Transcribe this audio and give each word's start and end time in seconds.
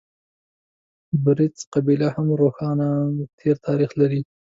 بړېڅ 1.23 1.57
قبیله 1.73 2.07
هم 2.15 2.27
روښانه 2.41 2.89
تېر 3.39 3.55
تاریخ 3.67 3.89
لري. 4.01 4.21